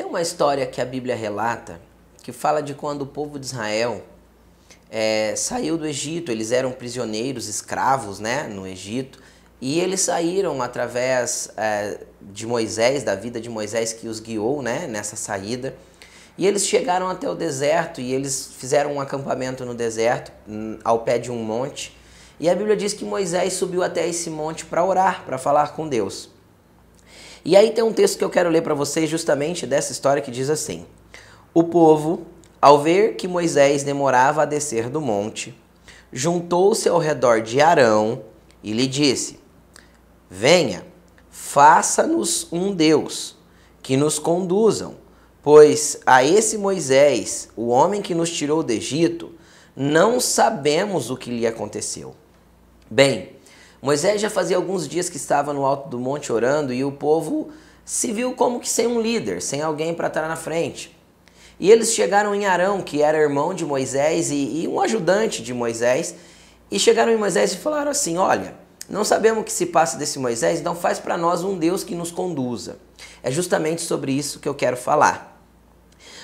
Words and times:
Tem 0.00 0.08
uma 0.08 0.22
história 0.22 0.64
que 0.64 0.80
a 0.80 0.84
Bíblia 0.86 1.14
relata 1.14 1.78
que 2.22 2.32
fala 2.32 2.62
de 2.62 2.72
quando 2.72 3.02
o 3.02 3.06
povo 3.06 3.38
de 3.38 3.44
Israel 3.44 4.02
é, 4.90 5.34
saiu 5.36 5.76
do 5.76 5.86
Egito, 5.86 6.32
eles 6.32 6.52
eram 6.52 6.72
prisioneiros, 6.72 7.48
escravos 7.48 8.18
né, 8.18 8.44
no 8.44 8.66
Egito, 8.66 9.20
e 9.60 9.78
eles 9.78 10.00
saíram 10.00 10.62
através 10.62 11.50
é, 11.54 11.98
de 12.18 12.46
Moisés, 12.46 13.02
da 13.02 13.14
vida 13.14 13.38
de 13.38 13.50
Moisés 13.50 13.92
que 13.92 14.08
os 14.08 14.20
guiou 14.20 14.62
né, 14.62 14.86
nessa 14.86 15.16
saída. 15.16 15.74
E 16.38 16.46
eles 16.46 16.66
chegaram 16.66 17.06
até 17.06 17.28
o 17.28 17.34
deserto 17.34 18.00
e 18.00 18.10
eles 18.10 18.54
fizeram 18.56 18.94
um 18.94 19.02
acampamento 19.02 19.66
no 19.66 19.74
deserto, 19.74 20.32
hum, 20.48 20.78
ao 20.82 21.00
pé 21.00 21.18
de 21.18 21.30
um 21.30 21.44
monte. 21.44 21.94
E 22.40 22.48
a 22.48 22.54
Bíblia 22.54 22.74
diz 22.74 22.94
que 22.94 23.04
Moisés 23.04 23.52
subiu 23.52 23.82
até 23.82 24.08
esse 24.08 24.30
monte 24.30 24.64
para 24.64 24.82
orar, 24.82 25.26
para 25.26 25.36
falar 25.36 25.74
com 25.74 25.86
Deus. 25.86 26.30
E 27.44 27.56
aí 27.56 27.70
tem 27.70 27.82
um 27.82 27.92
texto 27.92 28.18
que 28.18 28.24
eu 28.24 28.30
quero 28.30 28.50
ler 28.50 28.62
para 28.62 28.74
vocês 28.74 29.08
justamente 29.08 29.66
dessa 29.66 29.92
história 29.92 30.22
que 30.22 30.30
diz 30.30 30.50
assim: 30.50 30.84
O 31.54 31.64
povo, 31.64 32.26
ao 32.60 32.80
ver 32.80 33.16
que 33.16 33.26
Moisés 33.26 33.82
demorava 33.82 34.42
a 34.42 34.46
descer 34.46 34.88
do 34.88 35.00
monte, 35.00 35.54
juntou-se 36.12 36.88
ao 36.88 36.98
redor 36.98 37.40
de 37.40 37.60
Arão 37.60 38.22
e 38.62 38.72
lhe 38.72 38.86
disse: 38.86 39.40
Venha, 40.28 40.84
faça-nos 41.30 42.46
um 42.52 42.74
Deus 42.74 43.36
que 43.82 43.96
nos 43.96 44.18
conduzam, 44.18 44.96
pois 45.42 45.98
a 46.04 46.22
esse 46.22 46.58
Moisés, 46.58 47.48
o 47.56 47.68
homem 47.68 48.02
que 48.02 48.14
nos 48.14 48.30
tirou 48.30 48.62
do 48.62 48.70
Egito, 48.70 49.32
não 49.74 50.20
sabemos 50.20 51.10
o 51.10 51.16
que 51.16 51.30
lhe 51.30 51.46
aconteceu. 51.46 52.14
Bem, 52.90 53.30
Moisés 53.82 54.20
já 54.20 54.28
fazia 54.28 54.56
alguns 54.56 54.86
dias 54.86 55.08
que 55.08 55.16
estava 55.16 55.52
no 55.52 55.64
alto 55.64 55.88
do 55.88 55.98
monte 55.98 56.30
orando 56.32 56.72
e 56.72 56.84
o 56.84 56.92
povo 56.92 57.50
se 57.84 58.12
viu 58.12 58.32
como 58.34 58.60
que 58.60 58.68
sem 58.68 58.86
um 58.86 59.00
líder, 59.00 59.40
sem 59.40 59.62
alguém 59.62 59.94
para 59.94 60.08
estar 60.08 60.28
na 60.28 60.36
frente. 60.36 60.96
E 61.58 61.70
eles 61.70 61.92
chegaram 61.92 62.34
em 62.34 62.46
Arão, 62.46 62.82
que 62.82 63.02
era 63.02 63.18
irmão 63.18 63.52
de 63.54 63.64
Moisés 63.64 64.30
e, 64.30 64.62
e 64.62 64.68
um 64.68 64.80
ajudante 64.80 65.42
de 65.42 65.52
Moisés, 65.52 66.14
e 66.70 66.78
chegaram 66.78 67.12
em 67.12 67.16
Moisés 67.16 67.52
e 67.52 67.56
falaram 67.56 67.90
assim: 67.90 68.16
Olha, 68.16 68.54
não 68.88 69.04
sabemos 69.04 69.42
o 69.42 69.44
que 69.44 69.52
se 69.52 69.66
passa 69.66 69.96
desse 69.96 70.18
Moisés, 70.18 70.60
então 70.60 70.74
faz 70.74 70.98
para 70.98 71.16
nós 71.16 71.42
um 71.42 71.58
Deus 71.58 71.84
que 71.84 71.94
nos 71.94 72.10
conduza. 72.10 72.78
É 73.22 73.30
justamente 73.30 73.82
sobre 73.82 74.12
isso 74.12 74.40
que 74.40 74.48
eu 74.48 74.54
quero 74.54 74.76
falar. 74.76 75.29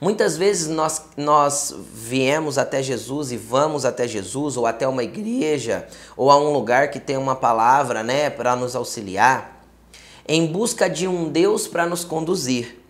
Muitas 0.00 0.36
vezes 0.36 0.68
nós, 0.68 1.02
nós 1.16 1.74
viemos 1.92 2.56
até 2.56 2.80
Jesus 2.80 3.32
e 3.32 3.36
vamos 3.36 3.84
até 3.84 4.06
Jesus, 4.06 4.56
ou 4.56 4.64
até 4.64 4.86
uma 4.86 5.02
igreja, 5.02 5.88
ou 6.16 6.30
a 6.30 6.36
um 6.36 6.52
lugar 6.52 6.90
que 6.90 7.00
tem 7.00 7.16
uma 7.16 7.34
palavra 7.34 8.04
né, 8.04 8.30
para 8.30 8.54
nos 8.54 8.76
auxiliar, 8.76 9.64
em 10.26 10.46
busca 10.46 10.88
de 10.88 11.08
um 11.08 11.28
Deus 11.28 11.66
para 11.66 11.84
nos 11.84 12.04
conduzir, 12.04 12.80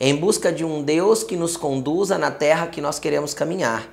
em 0.00 0.16
busca 0.16 0.52
de 0.52 0.64
um 0.64 0.82
Deus 0.82 1.22
que 1.22 1.36
nos 1.36 1.56
conduza 1.56 2.18
na 2.18 2.32
terra 2.32 2.66
que 2.66 2.80
nós 2.80 2.98
queremos 2.98 3.32
caminhar. 3.32 3.88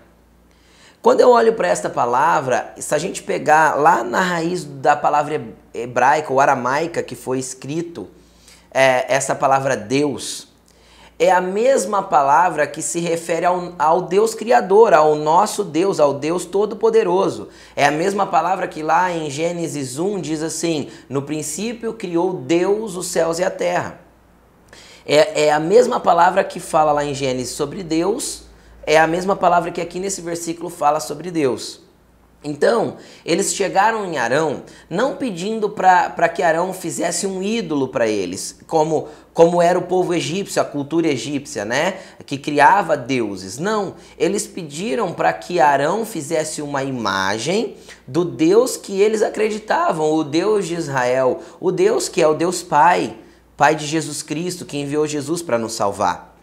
Quando 1.00 1.22
eu 1.22 1.30
olho 1.30 1.53
para 1.53 1.67
esta 1.67 1.91
palavra, 1.91 2.73
se 2.78 2.94
a 2.95 2.97
gente 2.97 3.22
pegar 3.22 3.75
lá 3.75 4.03
na 4.03 4.19
raiz 4.19 4.63
da 4.63 4.95
palavra 4.95 5.41
hebraica 5.73 6.33
ou 6.33 6.39
aramaica 6.39 7.03
que 7.03 7.16
foi 7.16 7.38
escrito, 7.38 8.08
é, 8.72 9.05
essa 9.08 9.35
palavra 9.35 9.78
Deus, 9.78 10.47
é 11.19 11.31
a 11.31 11.41
mesma 11.41 12.03
palavra 12.03 12.67
que 12.67 12.81
se 12.81 12.99
refere 12.99 13.45
ao, 13.45 13.73
ao 13.77 14.01
Deus 14.03 14.33
Criador, 14.33 14.93
ao 14.93 15.15
nosso 15.15 15.63
Deus, 15.63 15.99
ao 15.99 16.13
Deus 16.13 16.45
Todo-Poderoso. 16.45 17.49
É 17.75 17.85
a 17.85 17.91
mesma 17.91 18.25
palavra 18.25 18.67
que 18.67 18.83
lá 18.83 19.11
em 19.11 19.29
Gênesis 19.29 19.97
1 19.97 20.21
diz 20.21 20.43
assim: 20.43 20.89
No 21.09 21.21
princípio 21.21 21.93
criou 21.93 22.33
Deus 22.33 22.95
os 22.95 23.07
céus 23.07 23.39
e 23.39 23.43
a 23.43 23.49
terra. 23.49 23.99
É, 25.05 25.45
é 25.45 25.51
a 25.51 25.59
mesma 25.59 25.99
palavra 25.99 26.43
que 26.43 26.59
fala 26.59 26.91
lá 26.91 27.05
em 27.05 27.13
Gênesis 27.13 27.55
sobre 27.55 27.81
Deus 27.81 28.47
é 28.88 28.97
a 28.97 29.05
mesma 29.05 29.35
palavra 29.35 29.69
que 29.69 29.81
aqui 29.81 30.00
nesse 30.00 30.22
versículo 30.22 30.69
fala 30.69 31.01
sobre 31.01 31.29
Deus. 31.29 31.81
Então, 32.44 32.98
eles 33.25 33.56
chegaram 33.56 34.06
em 34.06 34.18
Arão 34.18 34.64
não 34.90 35.16
pedindo 35.16 35.70
para 35.70 36.30
que 36.30 36.44
Arão 36.44 36.72
fizesse 36.72 37.25
um 37.25 37.42
ídolo 37.42 37.88
para 37.88 38.08
eles, 38.08 38.59
como, 38.68 39.08
como 39.34 39.59
era 39.59 39.78
o 39.78 39.81
povo 39.81 40.14
egípcio, 40.14 40.62
a 40.62 40.66
cultura 40.66 41.08
egípcia, 41.08 41.66
né? 41.66 41.96
Que 42.25 42.38
criava 42.38 42.96
deuses. 42.96 43.58
Não, 43.58 43.96
eles 44.20 44.46
pediram 44.46 45.14
para 45.14 45.34
que 45.34 45.59
Arão 45.59 46.06
fizesse 46.06 46.62
uma 46.62 46.84
imagem 46.84 47.75
do 48.08 48.24
Deus 48.24 48.78
que 48.78 49.02
eles 49.02 49.24
acreditavam, 49.24 50.14
o 50.14 50.24
Deus 50.24 50.68
de 50.68 50.75
Israel, 50.75 51.40
o 51.59 51.72
Deus 51.72 52.08
que 52.08 52.22
é 52.22 52.28
o 52.28 52.36
Deus 52.36 52.62
Pai, 52.62 53.18
Pai 53.58 53.75
de 53.75 53.88
Jesus 53.88 54.22
Cristo, 54.22 54.64
que 54.64 54.78
enviou 54.78 55.08
Jesus 55.08 55.42
para 55.42 55.58
nos 55.58 55.74
salvar. 55.74 56.37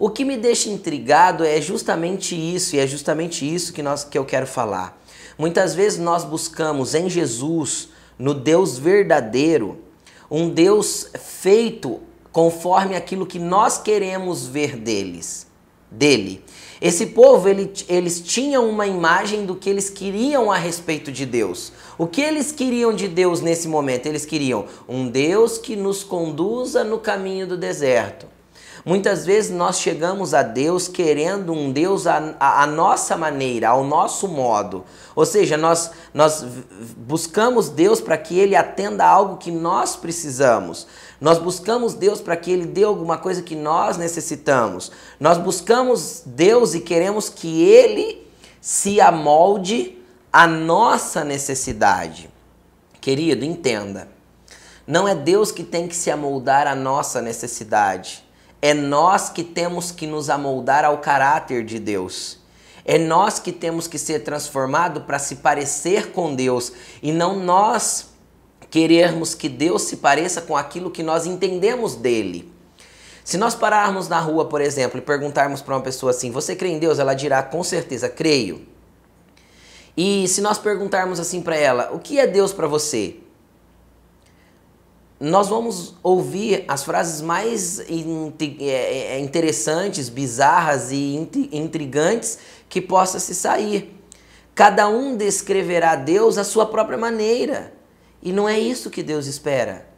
O 0.00 0.08
que 0.08 0.24
me 0.24 0.36
deixa 0.36 0.68
intrigado 0.68 1.44
é 1.44 1.60
justamente 1.60 2.36
isso, 2.36 2.76
e 2.76 2.78
é 2.78 2.86
justamente 2.86 3.44
isso 3.52 3.72
que, 3.72 3.82
nós, 3.82 4.04
que 4.04 4.16
eu 4.16 4.24
quero 4.24 4.46
falar. 4.46 4.96
Muitas 5.36 5.74
vezes 5.74 5.98
nós 5.98 6.24
buscamos 6.24 6.94
em 6.94 7.10
Jesus, 7.10 7.88
no 8.16 8.32
Deus 8.32 8.78
verdadeiro, 8.78 9.78
um 10.30 10.48
Deus 10.50 11.10
feito 11.18 12.00
conforme 12.30 12.94
aquilo 12.94 13.26
que 13.26 13.40
nós 13.40 13.78
queremos 13.78 14.46
ver 14.46 14.76
deles, 14.76 15.48
dele. 15.90 16.44
Esse 16.80 17.06
povo, 17.06 17.48
ele, 17.48 17.72
eles 17.88 18.20
tinham 18.20 18.70
uma 18.70 18.86
imagem 18.86 19.44
do 19.44 19.56
que 19.56 19.68
eles 19.68 19.90
queriam 19.90 20.52
a 20.52 20.56
respeito 20.56 21.10
de 21.10 21.26
Deus. 21.26 21.72
O 21.96 22.06
que 22.06 22.20
eles 22.20 22.52
queriam 22.52 22.94
de 22.94 23.08
Deus 23.08 23.40
nesse 23.40 23.66
momento? 23.66 24.06
Eles 24.06 24.24
queriam 24.24 24.66
um 24.88 25.08
Deus 25.08 25.58
que 25.58 25.74
nos 25.74 26.04
conduza 26.04 26.84
no 26.84 26.98
caminho 26.98 27.48
do 27.48 27.56
deserto 27.56 28.37
Muitas 28.88 29.26
vezes 29.26 29.50
nós 29.50 29.78
chegamos 29.78 30.32
a 30.32 30.42
Deus 30.42 30.88
querendo 30.88 31.52
um 31.52 31.70
Deus 31.70 32.06
a, 32.06 32.34
a, 32.40 32.66
nossa 32.66 33.18
maneira, 33.18 33.68
ao 33.68 33.84
nosso 33.84 34.26
modo. 34.26 34.82
Ou 35.14 35.26
seja, 35.26 35.58
nós, 35.58 35.90
nós 36.14 36.42
buscamos 36.96 37.68
Deus 37.68 38.00
para 38.00 38.16
que 38.16 38.38
Ele 38.38 38.56
atenda 38.56 39.04
algo 39.04 39.36
que 39.36 39.50
nós 39.50 39.94
precisamos. 39.94 40.86
Nós 41.20 41.36
buscamos 41.36 41.92
Deus 41.92 42.22
para 42.22 42.34
que 42.34 42.50
Ele 42.50 42.64
dê 42.64 42.82
alguma 42.82 43.18
coisa 43.18 43.42
que 43.42 43.54
nós 43.54 43.98
necessitamos. 43.98 44.90
Nós 45.20 45.36
buscamos 45.36 46.22
Deus 46.24 46.72
e 46.72 46.80
queremos 46.80 47.28
que 47.28 47.62
Ele 47.62 48.26
se 48.58 49.02
amolde 49.02 49.98
à 50.32 50.46
nossa 50.46 51.22
necessidade. 51.24 52.30
Querido, 53.02 53.44
entenda. 53.44 54.08
Não 54.86 55.06
é 55.06 55.14
Deus 55.14 55.52
que 55.52 55.62
tem 55.62 55.86
que 55.86 55.94
se 55.94 56.10
amoldar 56.10 56.66
à 56.66 56.74
nossa 56.74 57.20
necessidade. 57.20 58.26
É 58.60 58.74
nós 58.74 59.28
que 59.28 59.44
temos 59.44 59.90
que 59.90 60.06
nos 60.06 60.28
amoldar 60.28 60.84
ao 60.84 60.98
caráter 60.98 61.64
de 61.64 61.78
Deus. 61.78 62.38
É 62.84 62.98
nós 62.98 63.38
que 63.38 63.52
temos 63.52 63.86
que 63.86 63.98
ser 63.98 64.20
transformados 64.20 65.02
para 65.04 65.18
se 65.18 65.36
parecer 65.36 66.10
com 66.10 66.34
Deus 66.34 66.72
e 67.02 67.12
não 67.12 67.38
nós 67.38 68.06
querermos 68.70 69.34
que 69.34 69.48
Deus 69.48 69.82
se 69.82 69.98
pareça 69.98 70.40
com 70.40 70.56
aquilo 70.56 70.90
que 70.90 71.02
nós 71.02 71.26
entendemos 71.26 71.94
dele. 71.94 72.52
Se 73.24 73.36
nós 73.36 73.54
pararmos 73.54 74.08
na 74.08 74.18
rua, 74.18 74.46
por 74.46 74.60
exemplo, 74.60 74.98
e 74.98 75.02
perguntarmos 75.02 75.60
para 75.60 75.74
uma 75.74 75.82
pessoa 75.82 76.10
assim: 76.10 76.30
Você 76.30 76.56
crê 76.56 76.70
em 76.70 76.78
Deus? 76.78 76.98
Ela 76.98 77.12
dirá 77.12 77.42
com 77.42 77.62
certeza: 77.62 78.08
Creio. 78.08 78.66
E 79.94 80.26
se 80.26 80.40
nós 80.40 80.56
perguntarmos 80.56 81.20
assim 81.20 81.42
para 81.42 81.56
ela: 81.56 81.90
O 81.92 81.98
que 81.98 82.18
é 82.18 82.26
Deus 82.26 82.54
para 82.54 82.66
você? 82.66 83.16
Nós 85.20 85.48
vamos 85.48 85.96
ouvir 86.00 86.64
as 86.68 86.84
frases 86.84 87.20
mais 87.20 87.80
é, 87.80 87.86
é, 88.60 89.18
interessantes, 89.18 90.08
bizarras 90.08 90.92
e 90.92 91.16
intrigantes 91.52 92.38
que 92.68 92.80
possa 92.80 93.18
se 93.18 93.34
sair. 93.34 93.96
Cada 94.54 94.88
um 94.88 95.16
descreverá 95.16 95.96
Deus 95.96 96.38
à 96.38 96.44
sua 96.44 96.66
própria 96.66 96.98
maneira. 96.98 97.72
E 98.22 98.32
não 98.32 98.48
é 98.48 98.58
isso 98.58 98.90
que 98.90 99.02
Deus 99.02 99.26
espera. 99.26 99.88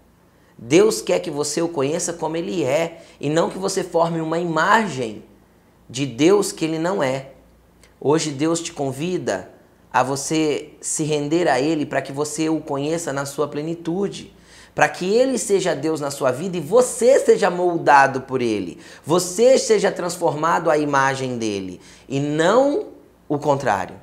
Deus 0.57 1.03
quer 1.03 1.21
que 1.21 1.31
você 1.31 1.61
o 1.61 1.69
conheça 1.69 2.13
como 2.13 2.37
ele 2.37 2.65
é 2.65 3.03
e 3.19 3.29
não 3.29 3.51
que 3.51 3.59
você 3.59 3.83
forme 3.83 4.21
uma 4.21 4.39
imagem 4.39 5.23
de 5.89 6.07
Deus 6.07 6.51
que 6.53 6.65
ele 6.65 6.79
não 6.79 7.03
é. 7.03 7.33
Hoje 8.01 8.31
Deus 8.31 8.61
te 8.61 8.73
convida 8.73 9.51
a 9.93 10.03
você 10.03 10.71
se 10.81 11.03
render 11.05 11.49
a 11.49 11.61
ele 11.61 11.85
para 11.85 12.01
que 12.01 12.13
você 12.13 12.49
o 12.49 12.61
conheça 12.61 13.13
na 13.13 13.27
sua 13.27 13.49
plenitude 13.49 14.33
para 14.75 14.89
que 14.89 15.13
ele 15.13 15.39
seja 15.39 15.75
Deus 15.75 16.01
na 16.01 16.11
sua 16.11 16.31
vida 16.31 16.57
e 16.57 16.61
você 16.61 17.19
seja 17.19 17.51
moldado 17.51 18.23
por 18.23 18.41
ele, 18.41 18.79
você 19.05 19.59
seja 19.59 19.91
transformado 19.91 20.71
à 20.71 20.79
imagem 20.79 21.39
dele 21.39 21.81
e 22.09 22.21
não 22.21 22.89
o 23.29 23.39
contrário. 23.39 23.97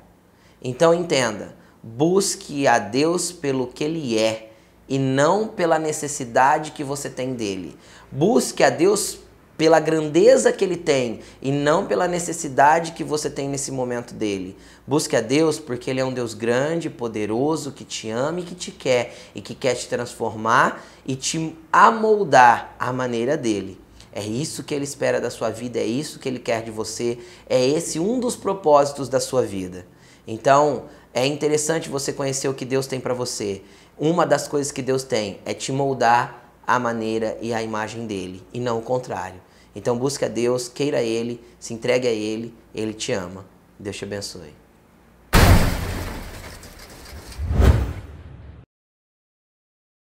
Então 0.62 0.92
entenda, 0.92 1.56
busque 1.82 2.66
a 2.66 2.78
Deus 2.78 3.32
pelo 3.32 3.66
que 3.66 3.84
ele 3.84 4.18
é 4.18 4.50
e 4.88 4.98
não 4.98 5.46
pela 5.46 5.78
necessidade 5.78 6.72
que 6.72 6.82
você 6.82 7.10
tem 7.10 7.34
dele. 7.34 7.76
Busque 8.10 8.64
a 8.64 8.70
Deus 8.70 9.18
pela 9.58 9.80
grandeza 9.80 10.52
que 10.52 10.64
ele 10.64 10.76
tem 10.76 11.18
e 11.42 11.50
não 11.50 11.84
pela 11.84 12.06
necessidade 12.06 12.92
que 12.92 13.02
você 13.02 13.28
tem 13.28 13.48
nesse 13.48 13.72
momento 13.72 14.14
dele. 14.14 14.56
Busque 14.86 15.16
a 15.16 15.20
Deus 15.20 15.58
porque 15.58 15.90
ele 15.90 15.98
é 15.98 16.04
um 16.04 16.14
Deus 16.14 16.32
grande, 16.32 16.88
poderoso, 16.88 17.72
que 17.72 17.84
te 17.84 18.08
ama 18.08 18.38
e 18.38 18.44
que 18.44 18.54
te 18.54 18.70
quer 18.70 19.14
e 19.34 19.42
que 19.42 19.56
quer 19.56 19.74
te 19.74 19.88
transformar 19.88 20.86
e 21.04 21.16
te 21.16 21.56
amoldar 21.72 22.76
à 22.78 22.92
maneira 22.92 23.36
dele. 23.36 23.80
É 24.12 24.22
isso 24.22 24.64
que 24.64 24.74
Ele 24.74 24.84
espera 24.84 25.20
da 25.20 25.30
sua 25.30 25.50
vida, 25.50 25.78
é 25.78 25.84
isso 25.84 26.18
que 26.18 26.28
Ele 26.28 26.38
quer 26.38 26.62
de 26.62 26.70
você, 26.70 27.18
é 27.48 27.64
esse 27.64 28.00
um 28.00 28.18
dos 28.18 28.36
propósitos 28.36 29.08
da 29.08 29.20
sua 29.20 29.42
vida. 29.42 29.86
Então, 30.26 30.84
é 31.12 31.26
interessante 31.26 31.88
você 31.88 32.12
conhecer 32.12 32.48
o 32.48 32.54
que 32.54 32.64
Deus 32.64 32.86
tem 32.86 33.00
para 33.00 33.14
você. 33.14 33.62
Uma 33.98 34.24
das 34.24 34.48
coisas 34.48 34.72
que 34.72 34.82
Deus 34.82 35.02
tem 35.02 35.40
é 35.44 35.52
te 35.52 35.72
moldar 35.72 36.52
a 36.66 36.78
maneira 36.78 37.38
e 37.40 37.52
a 37.52 37.62
imagem 37.62 38.06
dele, 38.06 38.42
e 38.52 38.60
não 38.60 38.78
o 38.78 38.82
contrário. 38.82 39.47
Então 39.78 39.96
busca 39.96 40.28
Deus, 40.28 40.68
queira 40.68 41.00
Ele, 41.00 41.40
se 41.60 41.72
entregue 41.72 42.08
a 42.08 42.10
Ele, 42.10 42.52
Ele 42.74 42.92
te 42.92 43.12
ama. 43.12 43.46
Deus 43.78 43.96
te 43.96 44.02
abençoe. 44.02 44.52